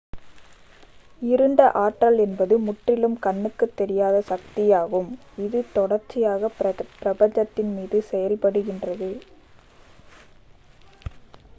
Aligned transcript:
இருண்ட 1.21 1.65
ஆற்றல் 1.81 2.17
என்பது 2.23 2.55
முற்றிலும் 2.59 3.17
கண்ணுக்குத் 3.19 3.75
தெரியாத 3.75 4.21
சக்தியாகும் 4.29 5.11
இது 5.37 5.61
தொடர்ச்சியாகப் 5.75 6.57
பிரபஞ்சத்தின் 6.99 7.71
மீது 7.77 7.99
செயல்படுகிறது 8.09 9.11